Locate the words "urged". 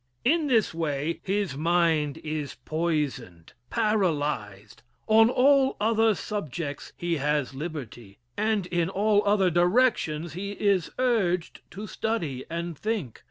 10.97-11.61